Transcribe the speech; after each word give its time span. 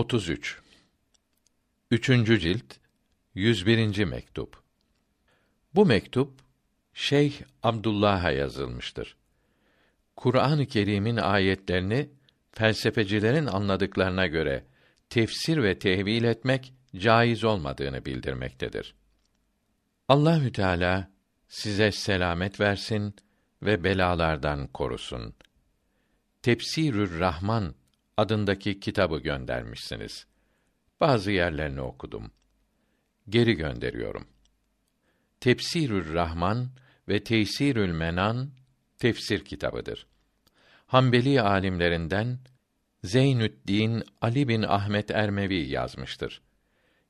33 0.00 0.58
Üçüncü 1.90 2.38
cilt 2.38 2.74
101. 3.34 4.04
mektup. 4.04 4.62
Bu 5.74 5.86
mektup 5.86 6.40
Şeyh 6.94 7.32
Abdullah'a 7.62 8.30
yazılmıştır. 8.30 9.16
Kur'an-ı 10.16 10.66
Kerim'in 10.66 11.16
ayetlerini 11.16 12.10
felsefecilerin 12.52 13.46
anladıklarına 13.46 14.26
göre 14.26 14.64
tefsir 15.10 15.62
ve 15.62 15.78
tevil 15.78 16.24
etmek 16.24 16.74
caiz 16.96 17.44
olmadığını 17.44 18.04
bildirmektedir. 18.04 18.94
Allahü 20.08 20.52
Teala 20.52 21.10
size 21.48 21.92
selamet 21.92 22.60
versin 22.60 23.14
ve 23.62 23.84
belalardan 23.84 24.66
korusun. 24.66 25.34
Tefsirür 26.42 27.20
Rahman 27.20 27.74
adındaki 28.16 28.80
kitabı 28.80 29.18
göndermişsiniz. 29.18 30.26
Bazı 31.00 31.30
yerlerini 31.30 31.80
okudum. 31.80 32.30
Geri 33.28 33.54
gönderiyorum. 33.54 34.26
Tefsirür 35.40 36.14
Rahman 36.14 36.70
ve 37.08 37.24
Teysirül 37.24 37.92
Menan 37.92 38.50
tefsir 38.98 39.44
kitabıdır. 39.44 40.06
Hanbeli 40.86 41.40
alimlerinden 41.40 42.38
Zeynüddin 43.04 44.04
Ali 44.20 44.48
bin 44.48 44.62
Ahmet 44.62 45.10
Ermevi 45.10 45.68
yazmıştır. 45.68 46.42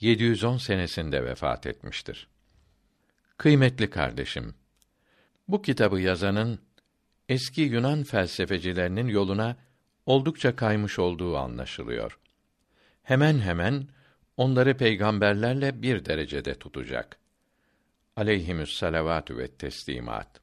710 0.00 0.56
senesinde 0.56 1.24
vefat 1.24 1.66
etmiştir. 1.66 2.28
Kıymetli 3.36 3.90
kardeşim, 3.90 4.54
bu 5.48 5.62
kitabı 5.62 6.00
yazanın 6.00 6.60
eski 7.28 7.60
Yunan 7.60 8.02
felsefecilerinin 8.02 9.08
yoluna 9.08 9.56
oldukça 10.06 10.56
kaymış 10.56 10.98
olduğu 10.98 11.36
anlaşılıyor. 11.36 12.18
Hemen 13.02 13.38
hemen 13.38 13.88
onları 14.36 14.76
peygamberlerle 14.76 15.82
bir 15.82 16.04
derecede 16.04 16.54
tutacak. 16.54 17.18
Aleyhimüs 18.16 18.72
salavatü 18.72 19.36
ve 19.36 19.48
teslimat. 19.48 20.40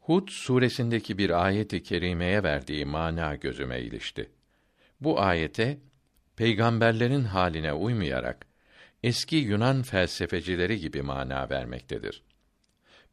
Hud 0.00 0.28
suresindeki 0.28 1.18
bir 1.18 1.44
ayeti 1.44 1.82
kerimeye 1.82 2.42
verdiği 2.42 2.84
mana 2.84 3.34
gözüme 3.34 3.80
ilişti. 3.80 4.30
Bu 5.00 5.20
ayete 5.20 5.78
peygamberlerin 6.36 7.24
haline 7.24 7.72
uymayarak 7.72 8.46
eski 9.02 9.36
Yunan 9.36 9.82
felsefecileri 9.82 10.80
gibi 10.80 11.02
mana 11.02 11.50
vermektedir. 11.50 12.22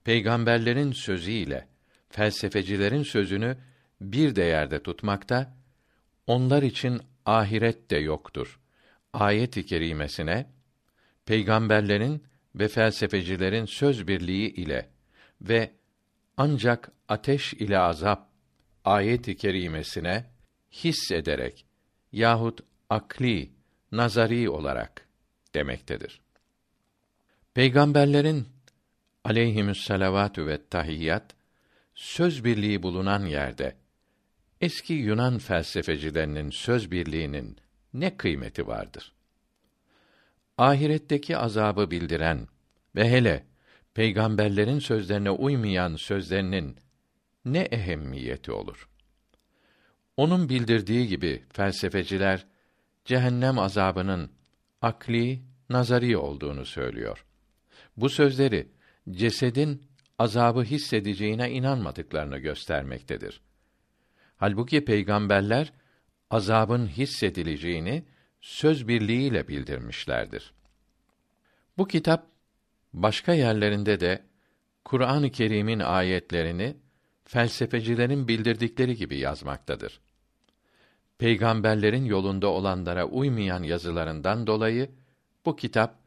Peygamberlerin 0.03 0.91
sözüyle 0.91 1.67
felsefecilerin 2.09 3.03
sözünü 3.03 3.57
bir 4.01 4.35
değerde 4.35 4.83
tutmakta, 4.83 5.53
onlar 6.27 6.63
için 6.63 7.01
ahiret 7.25 7.91
de 7.91 7.97
yoktur. 7.97 8.59
Ayet-i 9.13 9.65
kerimesine 9.65 10.45
peygamberlerin 11.25 12.23
ve 12.55 12.67
felsefecilerin 12.67 13.65
söz 13.65 14.07
birliği 14.07 14.49
ile 14.49 14.89
ve 15.41 15.71
ancak 16.37 16.91
ateş 17.07 17.53
ile 17.53 17.79
azap 17.79 18.29
ayet-i 18.85 19.37
kerimesine 19.37 20.25
hissederek 20.71 21.65
yahut 22.11 22.59
akli, 22.89 23.51
nazari 23.91 24.49
olarak 24.49 25.07
demektedir. 25.55 26.21
Peygamberlerin 27.53 28.47
aleyhimüs 29.23 29.85
salavatü 29.85 30.47
ve 30.47 30.67
tahiyyat 30.69 31.35
söz 31.95 32.43
birliği 32.43 32.83
bulunan 32.83 33.25
yerde 33.25 33.82
eski 34.63 34.93
Yunan 34.93 35.37
felsefecilerinin 35.37 36.49
söz 36.49 36.91
birliğinin 36.91 37.57
ne 37.93 38.17
kıymeti 38.17 38.67
vardır? 38.67 39.13
Ahiretteki 40.57 41.37
azabı 41.37 41.91
bildiren 41.91 42.47
ve 42.95 43.09
hele 43.09 43.45
peygamberlerin 43.93 44.79
sözlerine 44.79 45.29
uymayan 45.31 45.95
sözlerinin 45.95 46.77
ne 47.45 47.59
ehemmiyeti 47.59 48.51
olur? 48.51 48.89
Onun 50.17 50.49
bildirdiği 50.49 51.07
gibi 51.07 51.43
felsefeciler 51.53 52.45
cehennem 53.05 53.59
azabının 53.59 54.31
akli, 54.81 55.41
nazari 55.69 56.17
olduğunu 56.17 56.65
söylüyor. 56.65 57.25
Bu 57.97 58.09
sözleri 58.09 58.67
cesedin 59.11 59.81
azabı 60.19 60.63
hissedeceğine 60.63 61.51
inanmadıklarını 61.51 62.37
göstermektedir. 62.37 63.41
Halbuki 64.43 64.85
peygamberler 64.85 65.73
azabın 66.29 66.87
hissedileceğini 66.87 68.03
söz 68.41 68.87
birliğiyle 68.87 69.47
bildirmişlerdir. 69.47 70.53
Bu 71.77 71.87
kitap 71.87 72.27
başka 72.93 73.33
yerlerinde 73.33 73.99
de 73.99 74.23
Kur'an-ı 74.85 75.31
Kerim'in 75.31 75.79
ayetlerini 75.79 76.77
felsefecilerin 77.25 78.27
bildirdikleri 78.27 78.95
gibi 78.95 79.17
yazmaktadır. 79.17 79.99
Peygamberlerin 81.17 82.05
yolunda 82.05 82.47
olanlara 82.47 83.05
uymayan 83.05 83.63
yazılarından 83.63 84.47
dolayı 84.47 84.91
bu 85.45 85.55
kitap 85.55 85.99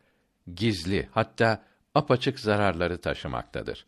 gizli 0.54 1.08
hatta 1.12 1.64
apaçık 1.94 2.40
zararları 2.40 3.00
taşımaktadır. 3.00 3.84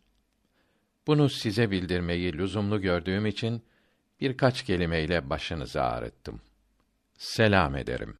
Bunu 1.06 1.28
size 1.28 1.70
bildirmeyi 1.70 2.32
lüzumlu 2.32 2.80
gördüğüm 2.80 3.26
için 3.26 3.62
birkaç 4.20 4.62
kelimeyle 4.62 5.30
başınızı 5.30 5.82
ağrıttım. 5.82 6.40
Selam 7.18 7.76
ederim. 7.76 8.18